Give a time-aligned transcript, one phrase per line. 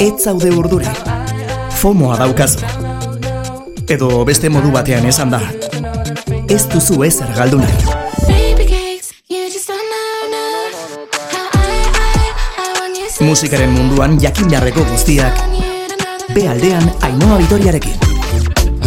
[0.00, 0.90] Ez zaude urduri.
[1.78, 2.66] Fomoa daukazu.
[3.86, 5.40] Edo beste modu batean esan da.
[6.50, 7.78] Ez duzu ezer galdu nahi.
[13.20, 15.44] Musikaren munduan jakin beharreko guztiak.
[16.34, 18.09] P aldean Ainhoa Vitoriarekin.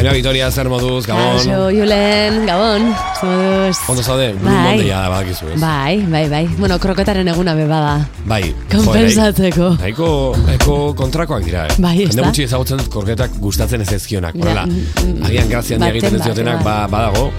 [0.03, 1.37] Ainhoa Vitoria, zer moduz, Gabon.
[1.37, 2.89] Kaixo, Julen, Gabon.
[3.21, 3.77] zer moduz.
[3.87, 4.63] Ondo zaude, Blue Bai.
[4.65, 5.59] Monday da badakizu ez.
[5.61, 6.41] Bai, bai, bai.
[6.57, 7.93] Bueno, kroketaren eguna bebada.
[8.27, 8.53] Bai.
[8.73, 9.61] Konpensatzeko.
[9.61, 10.09] joder, Nahiko,
[10.45, 11.77] nahiko kontrakoak dira, eh?
[11.79, 12.25] Bai, ez da?
[12.27, 14.35] gutxi ezagutzen dut korketak gustatzen ez ezkionak.
[14.35, 16.73] Ja, Horrela, mm, mm, agian grazia handia baten egiten ez bat, diotenak bai.
[16.73, 17.31] ba, badago,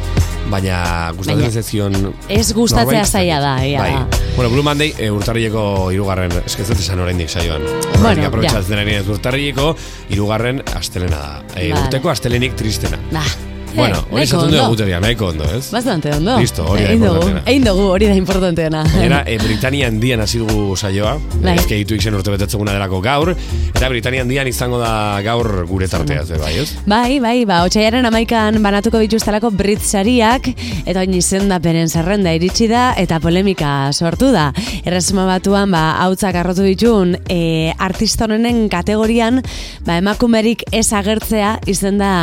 [0.50, 1.96] baina gustatzen ez ezkion...
[2.28, 3.92] ez gustatzea zaila da, egia Bai.
[3.92, 4.22] da.
[4.34, 7.62] Bueno, Blue Monday, e, urtarrileko irugarren, eskezet esan oraindik saioan.
[7.62, 8.82] Bueno, Horregatik aprobetxatzen ja.
[8.82, 9.70] ari naiz urtarrileko
[10.16, 11.42] irugarren astelena da.
[11.54, 11.82] E, Vale.
[11.86, 13.00] Urteko astelenik tristena.
[13.12, 13.28] Bah,
[13.74, 14.68] Bueno, eh, hori nahiko esaten dugu ondo.
[14.70, 15.70] guteria, nahiko ondo, ez?
[15.72, 16.38] Bastante ondo.
[16.38, 17.42] Listo, hori da importanteena.
[17.46, 18.82] Egin dugu, hori da importanteena.
[18.92, 21.56] Gainera, e, Britania handian hasi dugu saioa, Bai.
[21.58, 23.32] ezke ditu iksen urte betetzeguna delako gaur,
[23.74, 26.68] eta Britania handian izango da gaur gure tartea, ze bai, ez?
[26.86, 30.48] Bai, bai, ba, otxaiaren amaikan banatuko bituztelako Brit sariak,
[30.86, 34.52] eta oin izendapenen zerrenda iritsi da, eta polemika sortu da.
[34.84, 39.42] Erresuma batuan, ba, hautzak arrotu ditun, e, artista honenen kategorian,
[39.84, 42.14] ba, emakumerik ez agertzea izen da,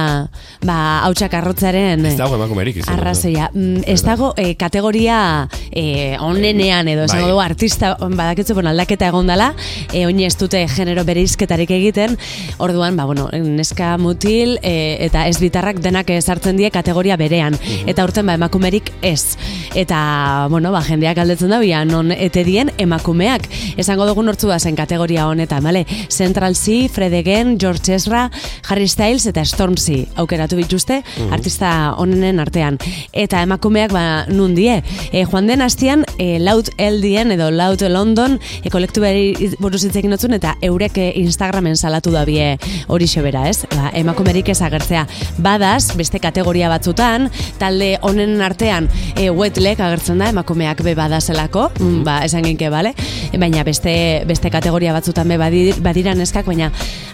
[0.63, 2.93] ba, hautsak arrotzearen Ez dago emakumerik izan.
[2.95, 3.49] arrazoia.
[3.53, 7.31] Mm, ez dago e, kategoria e, onenean edo, esango Bai.
[7.33, 9.51] dugu artista, badakitzu, bueno, aldaketa egon dela,
[9.91, 12.17] e, oin ez dute genero bereizketarik egiten,
[12.61, 17.57] orduan, ba, bueno, neska mutil e, eta ez bitarrak denak sartzen die kategoria berean.
[17.87, 19.37] Eta urten, ba, emakumerik ez.
[19.75, 23.47] Eta, bueno, ba, jendeak aldetzen da, bia, non ete dien emakumeak.
[23.81, 25.85] Esango dugu nortzu da zen kategoria honetan, bale?
[26.09, 28.29] Central C, Fred Again, George Ezra,
[28.69, 32.77] Harry Styles eta Stormzy aukeratu bituzte artista onenen artean.
[33.13, 34.81] Eta emakumeak ba nun die.
[35.11, 40.13] E, joan den astian e, Loud Eldien edo Loud London e, kolektubari buruz hitz egin
[40.15, 43.65] dutzun eta eurek e, Instagramen salatu da bie hori bera, ez?
[43.71, 45.05] Ba, emakumerik ez agertzea.
[45.37, 52.03] Badaz, beste kategoria batzutan, talde honen artean e, wetlek agertzen da emakumeak be badazelako, mm,
[52.07, 52.93] ba, esan ginke, bale?
[53.37, 56.71] Baina beste, beste kategoria batzutan be badi- badira neskak, baina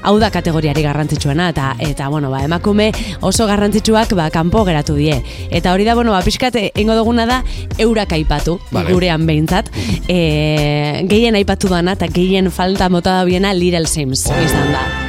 [0.07, 2.91] hau da kategoriari garrantzitsuena eta eta bueno, ba, emakume
[3.21, 5.17] oso garrantzitsuak ba kanpo geratu die.
[5.49, 7.41] Eta hori da bueno, ba pixkat eingo duguna da
[7.77, 8.93] eurak aipatu Vale.
[8.93, 9.71] gurean behintzat.
[10.07, 15.07] E, gehien aipatu dana eta gehien falta mota da biena Little Sims izan da.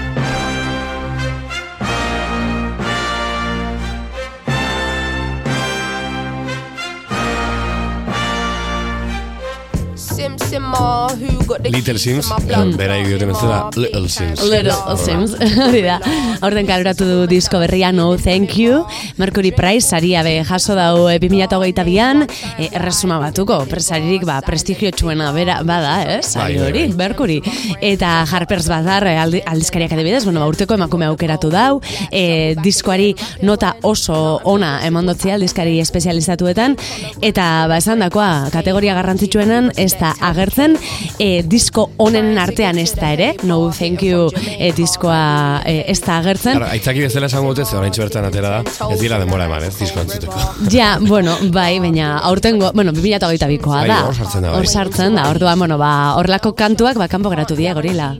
[10.48, 12.28] Little Sims,
[12.76, 14.42] bera dioten bezala, Little Sims.
[14.48, 15.34] Little Sims,
[15.66, 15.98] hori da.
[16.40, 18.84] Aurten kaloratu du disko berria No Thank You,
[19.18, 22.24] Mercury Prize saria be jaso dau 2022an,
[22.56, 26.24] e, erresuma batuko, presaririk ba prestigio txuena bera bada, ez?
[26.30, 26.96] Sari Bai, bai, hori, bai.
[27.02, 27.38] Mercury.
[27.84, 33.10] Eta Harper's Bazaar eh, aldi, aldizkariak adibidez, bueno, ba, urteko emakume aukeratu dau, e, diskoari
[33.42, 36.78] nota oso ona emandotzia aldizkari espezializatuetan,
[37.20, 40.78] eta ba esan dakoa, kategoria garrantzitsuenan ez da agertzen,
[41.18, 44.28] e, disko honen artean ez da ere, No Thank You
[44.58, 48.54] e, diskoa e, ez da agertzen, Claro, aitzaki bezala esango dute, ze oraintxe bertan atera
[48.58, 50.38] da, ez dira denbora eman, ez, disko antzuteko.
[50.72, 54.02] Ja, bueno, bai, baina aurtengo, bueno, 2022koa Bai, da.
[54.06, 54.60] hor sartzen da, bai.
[54.60, 55.28] Hor sartzen da.
[55.32, 58.14] Orduan, bueno, ba, horrelako kantuak ba kanpo geratu die gorila.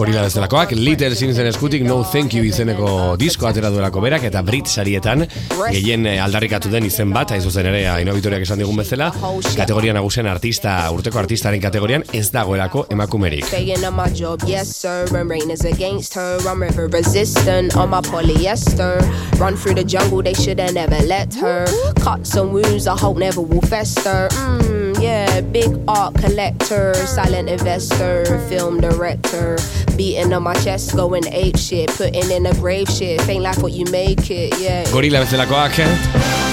[0.00, 4.70] Gorila bezalakoak, Little Simsen eskutik No Thank You izeneko disko atera duelako berak eta Brit
[4.72, 5.26] sarietan
[5.58, 9.10] gehien eh, aldarrikatu den izen bat, hain zuzen ere Ainhoa Vitoriak esan digun bezala,
[9.58, 13.44] kategoria nagusen artista, urteko artistaren kategorian ez dagoelako emakumerik.
[19.40, 21.64] Run through the jungle, they should never let her.
[22.02, 24.28] Cuts and wounds, I hope never will fester.
[24.30, 24.79] Mmm,
[25.10, 29.56] yeah, big art collector, silent investor, film director.
[29.96, 33.20] Beating on my chest, going ape shit, putting in a grave shit.
[33.28, 34.84] Ain't like what you make it, yeah.
[34.92, 35.76] Gorila bezalakoak,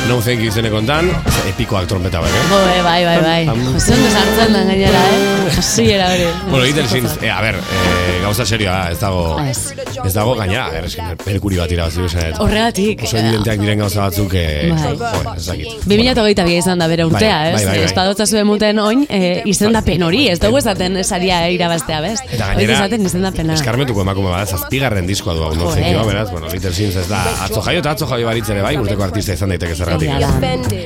[0.07, 1.09] No Thank You izeneko ondan,
[1.51, 2.43] epikoak trompeta bai, eh?
[2.83, 3.41] Bai, bai, bai.
[3.73, 5.57] Jose ondo sartzen da gainera, eh?
[5.59, 6.27] Hasiera hori.
[6.49, 9.73] Bueno, Little Sims, eh, a ber, eh, gauza serioa, ez dago, Ez.
[10.05, 13.03] ez dago gainera, er, eskin, pelkuri bat irabazi esan, Horregatik.
[13.03, 14.95] oso evidenteak diren gauza batzuk, eh, Bai.
[14.95, 15.83] jo, ez dakit.
[15.91, 17.55] 2022 bi izan da bere urtea, Bai, ez?
[17.59, 17.85] bai, bai, bai.
[17.91, 22.17] Espadotza zuen muten oin, e, izendapen hori, ez dugu esaten saria irabaztea, bez?
[22.25, 23.57] Eta gainera, izaten izendapena.
[23.57, 27.21] eskarmetuko emakume bada, zazpigarren diskoa du hau, no You, beraz, bueno, Little Sims ez da,
[27.45, 30.09] atzo jaio eta atzo jaio baritz ere bai, urteko artista izan daiteke zergatik.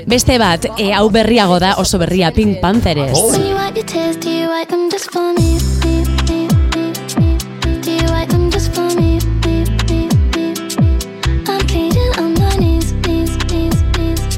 [0.10, 3.16] Beste bat, e, hau berriago da, oso berria, Pink Panthers.
[3.16, 3.32] Oh.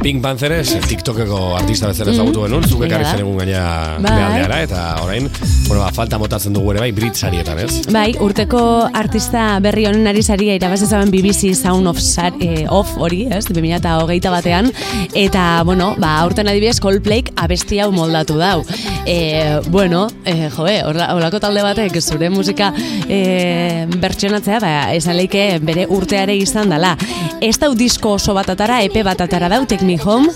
[0.04, 3.12] Pink Panthers, TikTokeko artista bezala ezagutu genuen, zuk egia ekarri da.
[3.14, 3.62] zen egun gaina
[4.04, 4.12] Bai.
[4.18, 5.30] behaldeara, eta orain,
[5.70, 7.86] bueno, ba, falta motatzen dugu ere bai, Brit sarietan, ez?
[7.94, 8.60] Bai, urteko
[9.00, 13.46] artista berri honen ari saria irabazi zaben BBC Sound of, Sar, eh, of hori, ez,
[13.48, 14.68] 2008 batean,
[15.16, 18.66] eta, bueno, ba, aurten adibidez Coldplayk abesti hau moldatu dau.
[19.08, 22.74] E, bueno, e, joe, horla- horlako talde batek zure musika
[23.08, 26.98] e, bertsionatzea, ba, esan leike bere urteare izan dela.
[27.44, 30.30] Ez dau disko oso bat atara, epe bat atara dau, Take Me Home,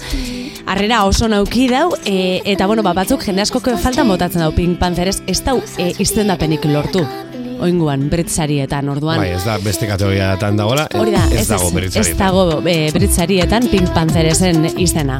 [0.67, 4.77] Arrera oso nauki dau, e, eta bueno, ba, batzuk jende askoko falta botatzen dau Pink
[4.77, 7.01] Panthers, ez dau e, izendapenik lortu.
[7.63, 9.17] Oinguan, Britsarietan, orduan.
[9.23, 13.65] Bai, ez da beste kategoriatan dagoela, Hori da, ez, dago Brit ez dago e, Britsarietan
[13.71, 15.17] Pink Pantheresen izena.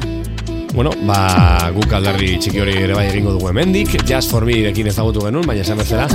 [0.78, 4.86] Bueno, ba, guk aldarri txiki hori ere bai egingo dugu hemendik, Just for Me ekin
[4.92, 6.06] ezagutu genuen, baina esan bezala,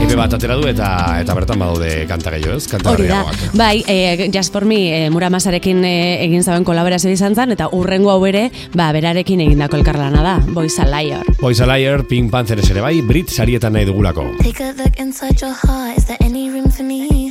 [0.00, 0.86] epe bat atera du eta
[1.20, 2.64] eta bertan badaude kanta gehiago, ez?
[2.72, 3.52] Kanta Hori da, berriagoak.
[3.60, 5.92] bai, e, Just for Me e, Muramasarekin e,
[6.24, 10.78] egin zaben kolaborazio izan zen, eta urrengo hau ere, ba, berarekin egindako elkarlana da, Boys
[10.80, 11.28] a Liar.
[11.42, 14.30] Boys a Liar, Pink Panthers ere bai, Brit sarietan nahi dugulako.
[14.40, 15.98] Take a look inside your heart.
[15.98, 17.25] Is there any room for me?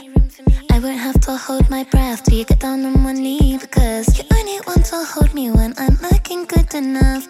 [0.86, 4.28] Won't have to hold my breath till you get down on one knee because you're
[4.38, 7.28] only want to hold me when I'm looking good enough.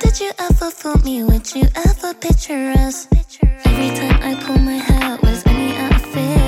[0.00, 1.22] Did you ever fool me?
[1.22, 3.06] Would you ever picture us?
[3.64, 6.42] Every time I pull my hair was only out of fear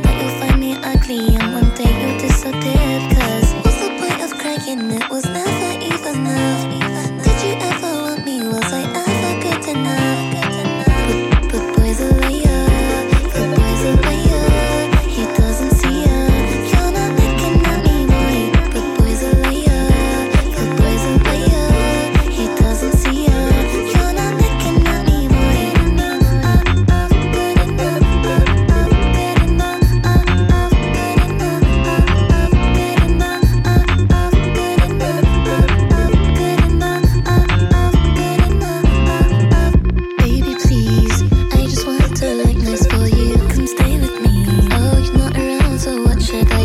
[0.00, 3.08] that you'll find me ugly and one day you'll disappear.
[3.10, 4.90] Because what's the point of crying?
[4.92, 6.75] It was never even enough.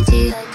[0.02, 0.51] What should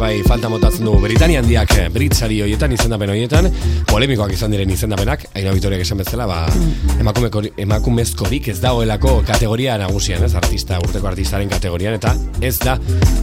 [0.00, 1.00] ere bai falta motatzen dugu.
[1.04, 3.48] Britania handiak eh, Britsari hoietan izendapen hoietan
[3.90, 6.38] polemikoak izan diren izendapenak Aina Vitoriak esan bezala ba,
[7.60, 10.32] emakumezkorik ez dagoelako kategoria nagusian ez?
[10.40, 12.78] Artista urteko artistaren kategorian eta ez da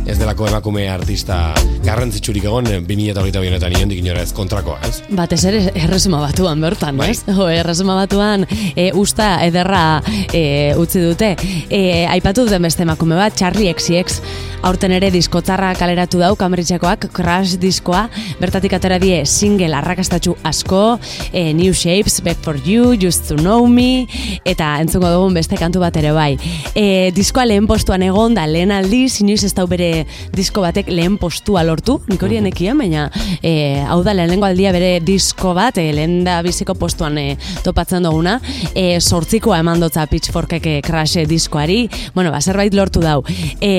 [0.07, 1.37] ez delako emakume artista
[1.83, 6.97] garrantzitsurik egon eh, 2008 honetan inondik inora ez kontrakoa ez Batez ere erresuma batuan bertan,
[6.99, 7.09] Bai.
[7.11, 7.23] ez?
[7.27, 11.33] Jo, erresuma batuan e, usta ederra e, utzi dute.
[11.69, 14.21] E, aipatu duten beste emakume bat, Charlie XCX,
[14.67, 18.07] aurten ere diskotzarra kaleratu dau, Cambridgeakoak, Crash diskoa,
[18.41, 20.99] bertatik atera die single arrakastatxu asko,
[21.31, 24.07] e, New Shapes, Back for You, Used to Know Me,
[24.47, 26.33] eta entzungo dugun beste kantu bat ere bai.
[26.73, 29.96] E, diskoa lehen postuan egon da, lehen aldiz, inoiz ez dau bere
[30.35, 33.07] disko batek lehen postua lortu, nik hori nekien, baina
[33.41, 37.27] e, hau da lehenengo aldia bere disko bat, e, lehen da biziko postuan e,
[37.65, 38.37] topatzen duguna,
[38.73, 43.21] e, sortzikoa eman dotza Pitchforkek e, Crash diskoari, bueno, ba, zerbait lortu dau.
[43.61, 43.73] E,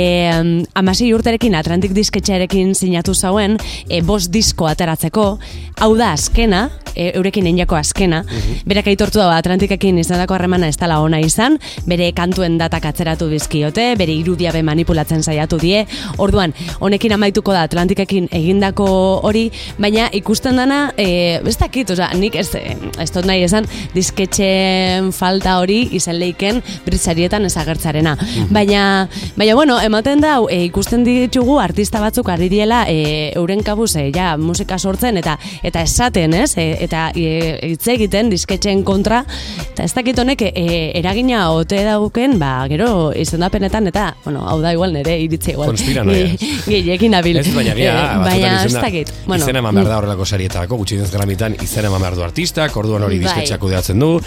[0.78, 3.58] amasei urterekin Atlantic disketxearekin sinatu zauen,
[3.88, 5.30] e, bost disko ateratzeko,
[5.78, 8.22] hau da azkena, e, eurekin einako azkena,
[8.68, 11.58] berak aitortu dago Atlantikekin izandako harremana ez dela ona izan,
[11.88, 15.84] bere kantuen datak atzeratu bizkiote, bere irudia be manipulatzen saiatu die,
[16.16, 18.88] orduan, honekin amaituko da Atlantikekin egindako
[19.26, 19.48] hori,
[19.78, 25.12] baina ikusten dana, e, ez dakit, oza, nik ez, eh, ez dut nahi esan, disketxeen
[25.12, 28.16] falta hori izan leiken britsarietan ezagertzarena.
[28.50, 33.94] Baina, baina, bueno, ematen da, e, ikusten ditugu artista batzuk ari diela e, euren kabuz
[33.96, 36.52] e, ja, musika sortzen eta eta esaten, ez?
[36.58, 39.24] E, eta e, hitz egiten disketxeen kontra
[39.72, 40.66] eta ez dakit honek e,
[40.98, 45.74] eragina ote dauken, ba, gero izendapenetan eta, bueno, hau da igual nere iritzi igual.
[46.04, 46.36] Konspiranoia.
[46.66, 47.36] Ge- Gehiekin abil.
[47.38, 49.12] Ez, baina gira, Eh, baina ez dakit.
[49.26, 53.02] Bueno, izena eman behar da horrelako sarietarako, gutxienez gramitan izena eman behar du artistak, orduan
[53.02, 53.26] hori Bai.
[53.26, 54.20] disketxak kudeatzen du,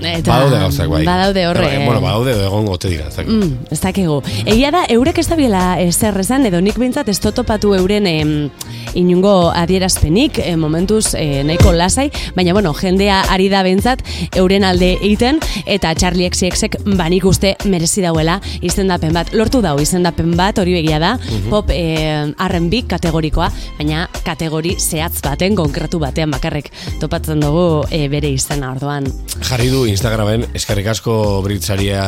[0.00, 1.04] Eta- badaude gauzak bai.
[1.04, 1.66] badaude horre.
[1.76, 3.32] Eh, Bueno, badaude egon gote dira, ez dakit.
[3.32, 4.22] Mm, ez dakigu.
[4.44, 8.50] Egia da, eurek ez dabiela ezer esan, edo nik behintzat ez topatu euren em,
[8.94, 14.02] inungo adierazpenik, eh, momentuz eh, nahiko lasai, baina bueno, jendea ari da behintzat
[14.36, 19.32] euren alde egiten, eta Charlie XCXek banik uste merezi dauela izendapen bat.
[19.32, 21.15] Lortu dau izendapen bat, hori begia da,
[21.50, 26.70] pop eh, R&B kategorikoa, baina kategori zehatz baten, konkretu batean bakarrik
[27.00, 29.06] topatzen dugu eh, bere izena orduan.
[29.40, 32.02] Jarri du Instagramen eskerrik asko Britzaria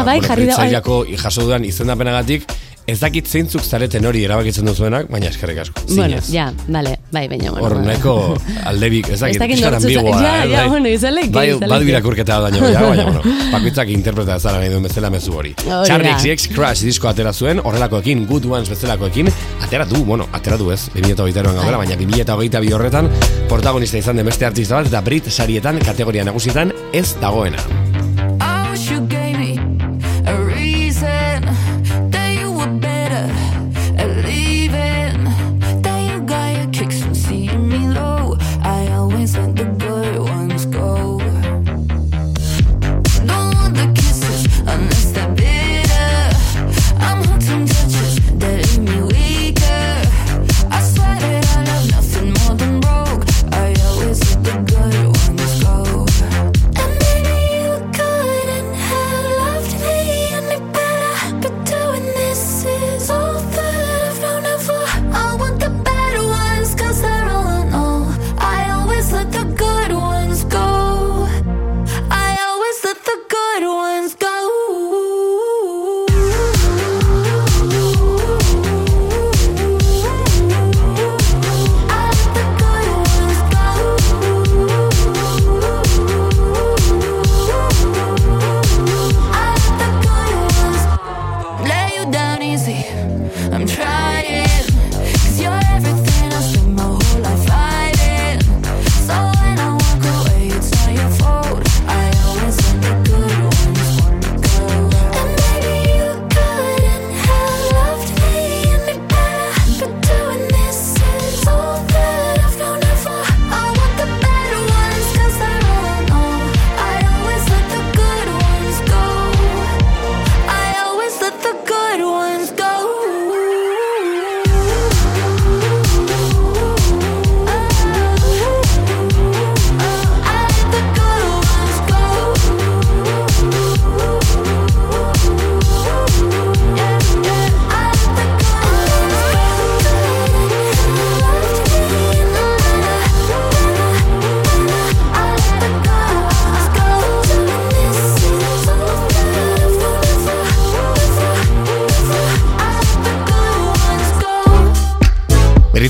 [0.00, 2.46] Ah, bai, jarri da, Britzaiako jaso dudan izendapenagatik
[2.90, 5.82] ez dakit zeintzuk zareten hori erabakitzen duzuenak, baina eskerrik asko.
[5.88, 6.30] Bueno, Zinez.
[6.34, 7.66] ja, dale, bai, baina, bueno.
[7.66, 7.88] Hor bueno.
[7.88, 8.14] nahiko
[8.70, 10.20] aldebik, ez dakit, nortzuk- ambigoa.
[10.22, 10.68] Ja, eh, ja, bai.
[10.68, 11.70] bueno, izaleke, Bai, izaleke.
[11.74, 15.54] badu irakurketa da baina, ja, baina, bueno, bakoitzak interpreta zara nahi duen bezala mezu hori.
[15.66, 16.14] Hori Charlie.
[16.16, 19.30] XCX Crash disko atera zuen, horrelakoekin, Good Ones bezalakoekin,
[19.62, 21.86] atera du, bueno, atera du ez, 2008an gaudela, Bai.
[21.86, 23.10] baina 2008 bi horretan,
[23.48, 27.89] protagonista izan den beste artista bat, eta Brit sarietan, kategoria nagusietan, ez dagoena.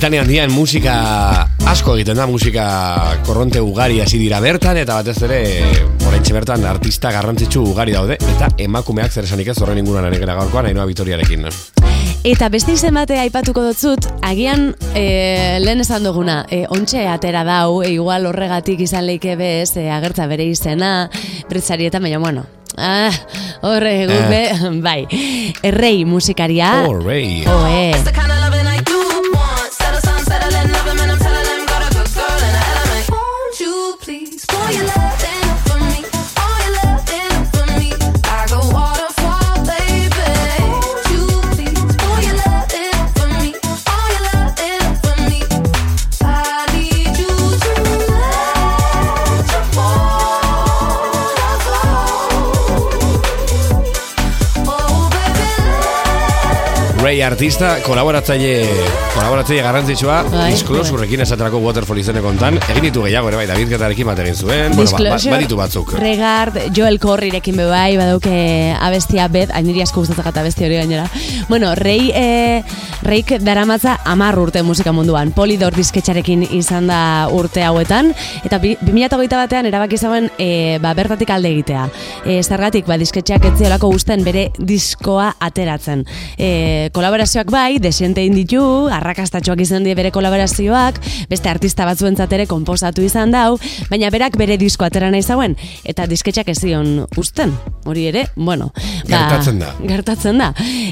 [0.01, 0.93] Britania handian musika
[1.69, 2.63] asko egiten da, musika
[3.27, 5.41] korronte ugari hasi dira bertan, eta batez ere,
[6.09, 10.39] oraintxe bertan, artista garrantzitsu ugari daude, eta emakumeak zer esanik ez horren inguruan ari gara
[10.39, 11.45] gaurkoan, Ainhoa Vitoriarekin.
[12.25, 15.05] Eta beste izen bate aipatuko dutzut, agian e,
[15.61, 20.25] lehen esan duguna, e, ontxe atera dau, e, igual horregatik izan leike bez, e, agertza
[20.33, 21.11] bere izena,
[21.53, 22.47] britzarietan, baina bueno,
[22.81, 23.13] ah,
[23.69, 24.43] horre, guk be,
[24.81, 25.05] bai,
[25.61, 27.45] errei musikaria, Oh, Ray.
[27.45, 28.40] oe,
[57.11, 58.69] Ray artista, kolaboratzaile,
[59.17, 64.07] kolaboratzaile garrantzitsua, Bai, Disclosurekin esaterako Waterfall izene kontan, egin ditu gehiago ere bai, David Getarekin
[64.07, 65.91] bat egin zuen, bueno, ba, ba, baditu batzuk.
[65.99, 68.37] Regard, Joel Corrirekin be bai, badauke
[68.79, 71.09] abestia bet, hainiri asko gustatzen gata abesti hori gainera.
[71.49, 72.63] Bueno, Rei, e,
[73.03, 75.31] Reik daramatza amar urte musika munduan.
[75.33, 77.01] Polydor disketxarekin izan da
[77.33, 78.13] urte hauetan,
[78.45, 81.89] eta bi- 2008 batean erabaki zauen e, ba, bertatik alde egitea.
[82.29, 86.05] E, zergatik, ba, disketxeak etziolako gusten bere diskoa ateratzen.
[86.39, 88.61] E, kolaborazioak bai, desiente ditu,
[88.93, 90.99] arrakastatxoak izan die bere kolaborazioak,
[91.31, 93.57] beste artista batzuentzat ere konposatu izan dau,
[93.89, 95.55] baina berak bere disko atera nahi zauen,
[95.89, 97.55] eta disketxak ez zion usten,
[97.89, 98.69] hori ere, bueno.
[99.09, 99.71] Gertatzen da.
[99.81, 100.51] Gertatzen da.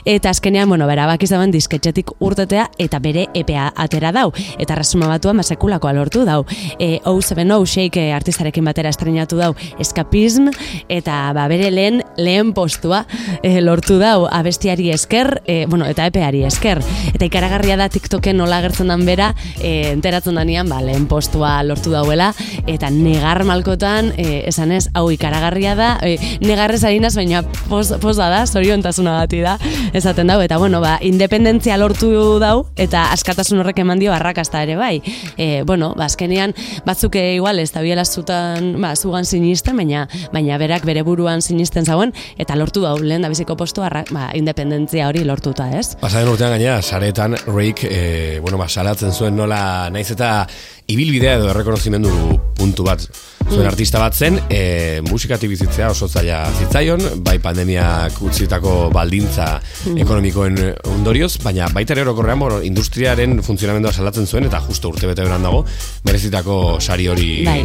[0.08, 5.10] Eta azkenean, bueno, bera bak izaben disketxetik urtetea, eta bere EPA atera dau, eta resuma
[5.12, 6.38] batua masekulakoa lortu dau.
[6.78, 10.48] E, O7O Shake eh, artistarekin batera estrenatu dau Escapism,
[10.88, 13.04] eta ba, bere lehen, lehen postua
[13.42, 16.78] eh, lortu dau abestiari esker, e, bueno, eta epeari esker.
[17.10, 21.90] Eta ikaragarria da TikToken nola agertzen dan bera, e, enteratzen danian, ba, lehen postua lortu
[21.90, 22.30] dauela,
[22.70, 26.14] eta negar malkotan, e, esan ez, hau ikaragarria da, e,
[26.44, 29.56] negarrez harinaz, baina pos, posa da, zoriontasuna bati da,
[29.90, 34.78] esaten dau, eta bueno, ba, independentzia lortu dau, eta askatasun horrek eman dio arrakasta ere
[34.78, 35.00] bai.
[35.34, 36.54] E, bueno, ba, azkenean,
[36.86, 41.42] batzuk e, igual ez da biela zutan, ba, zugan sinisten, baina, baina berak bere buruan
[41.42, 45.87] sinisten zauen, eta lortu dau, lehen da biziko postu, arra, ba, independentzia hori lortuta, ez?
[45.96, 50.42] Pasaren urtean gaina, saretan Rake, e, bueno, ba, salatzen zuen nola, naiz eta
[50.88, 52.10] ibilbidea edo errekonozimendu
[52.58, 53.02] puntu bat
[53.48, 59.46] zuen artista bat zen, e, musikatik bizitzea oso zaila zitzaion, bai pandemiak utzitako baldintza
[59.94, 60.58] ekonomikoen
[60.92, 65.62] ondorioz, baina baita ere orokorrean, bueno, industriaren funtzionamendua salatzen zuen, eta justo urte beran dago,
[66.04, 67.62] merezitako sari hori Bai.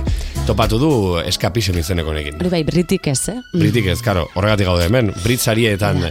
[0.47, 0.93] topatu du
[1.25, 2.39] eskapisem izeneko nekin.
[2.39, 3.41] Hori bai, britik ez, eh?
[3.51, 6.07] Britik ez, karo, horregatik gaude hemen, Brit sarietan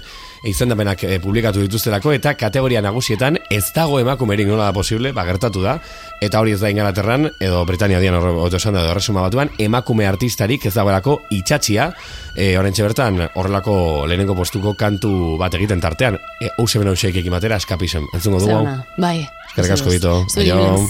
[0.49, 5.62] izendamenak eh, publikatu dituztelako eta kategoria nagusietan ez dago emakumerik nola da posible, ba, gertatu
[5.62, 5.76] da,
[6.20, 9.52] eta hori ez da Ingalaterran, edo Britania dian horre, oto esan da, edo erresuma batuan,
[9.58, 11.92] emakume artistarik ez dagoelako itxatxia,
[12.34, 17.61] e, horrentxe bertan, horrelako lehenengo postuko kantu bat egiten tartean, e, Ouseben Ouseik ekin batera,
[17.62, 18.78] eskapisem, entzungo dugu, hau?
[18.99, 19.20] Bai.
[19.52, 20.18] Eskerrik asko, Bito.
[20.40, 20.88] Aio.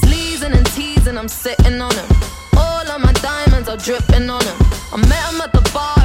[0.75, 2.09] teasing, I'm sitting on him.
[2.57, 4.57] All of my diamonds are dripping on him.
[4.93, 6.02] I met him at the bar,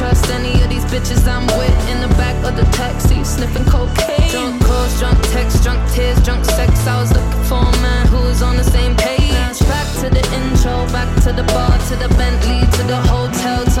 [0.00, 4.30] Trust any of these bitches I'm with in the back of the taxi, sniffing cocaine.
[4.30, 6.86] Drunk calls, drunk texts, drunk tears, drunk sex.
[6.86, 9.60] I was looking for a man who was on the same page.
[9.68, 13.80] Back to the intro, back to the bar, to the Bentley, to the hotel, to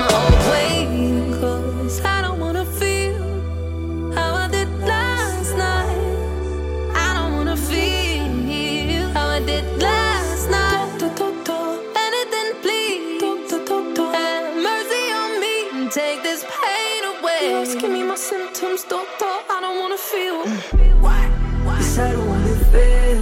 [20.47, 21.05] feel.
[21.05, 23.21] I don't wanna feel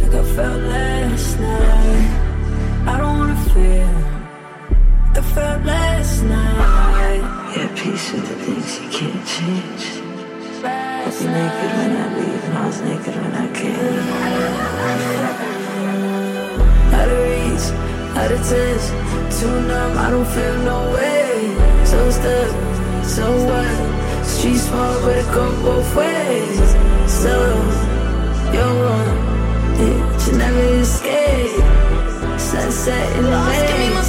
[0.00, 2.08] like I felt last night.
[2.86, 3.92] I don't wanna feel
[5.04, 7.22] like I felt last night.
[7.56, 9.84] Yeah, peace with the things you can't change.
[10.64, 14.06] I was naked when I leave, and I was naked when I came.
[16.98, 17.66] Out of reach,
[18.18, 18.84] out of touch,
[19.38, 21.84] too numb, I don't feel no way.
[21.84, 22.50] So stuck,
[23.04, 24.05] so what?
[24.26, 26.70] Street smart, but it go both ways.
[27.10, 27.32] So,
[28.52, 29.16] you're wrong,
[29.78, 31.64] yeah, you never escape.
[32.38, 34.02] Sunset in the Give me my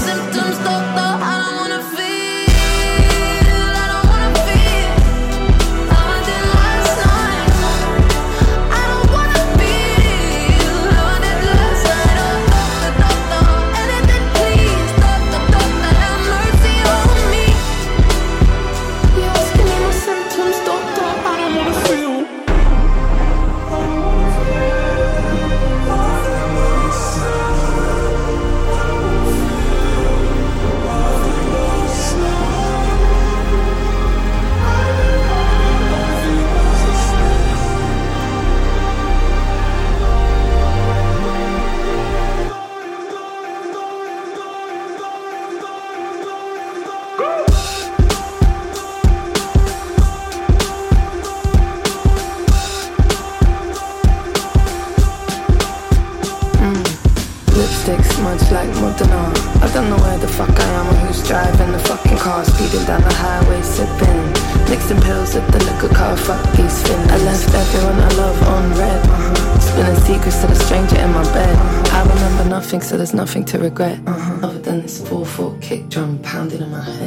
[73.58, 74.00] to regret.
[74.06, 74.48] Uh-huh.
[74.48, 77.07] Other than this 4 4 kick drum pounding in my head.